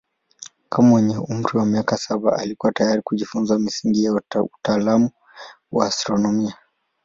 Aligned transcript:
Kama 0.71 0.87
mwenye 0.89 1.15
umri 1.31 1.51
wa 1.57 1.65
miaka 1.65 1.97
saba 1.97 2.37
alikuwa 2.39 2.71
tayari 2.71 3.01
kujifunza 3.01 3.59
misingi 3.59 4.03
ya 4.03 4.13
utaalamu 4.53 5.09
wa 5.71 5.85
astronomia. 5.87 6.57